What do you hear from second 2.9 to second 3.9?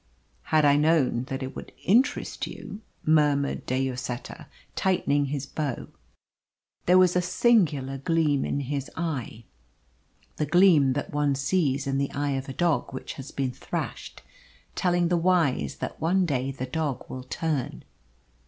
murmured De